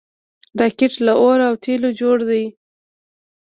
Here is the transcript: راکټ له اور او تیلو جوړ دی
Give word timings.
راکټ 0.59 0.93
له 1.05 1.13
اور 1.21 1.39
او 1.47 1.53
تیلو 1.63 1.89
جوړ 1.99 2.17
دی 2.29 2.43